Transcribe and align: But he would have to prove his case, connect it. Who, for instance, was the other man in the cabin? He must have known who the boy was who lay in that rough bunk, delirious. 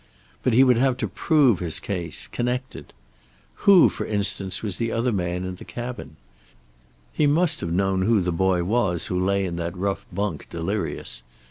But 0.41 0.53
he 0.53 0.63
would 0.63 0.77
have 0.79 0.97
to 0.97 1.07
prove 1.07 1.59
his 1.59 1.79
case, 1.79 2.27
connect 2.27 2.75
it. 2.75 2.91
Who, 3.69 3.87
for 3.87 4.03
instance, 4.03 4.63
was 4.63 4.77
the 4.77 4.91
other 4.91 5.11
man 5.11 5.43
in 5.43 5.53
the 5.57 5.63
cabin? 5.63 6.15
He 7.13 7.27
must 7.27 7.61
have 7.61 7.71
known 7.71 8.01
who 8.01 8.19
the 8.19 8.31
boy 8.31 8.63
was 8.63 9.05
who 9.13 9.23
lay 9.23 9.45
in 9.45 9.57
that 9.57 9.77
rough 9.77 10.03
bunk, 10.11 10.49
delirious. 10.49 11.21